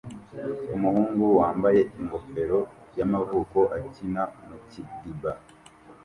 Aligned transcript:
Umuhungu 0.75 1.23
wambaye 1.39 1.81
ingofero 1.99 2.59
y'amavuko 2.97 3.59
akina 3.77 4.23
mu 4.47 4.57
kidiba 4.69 5.31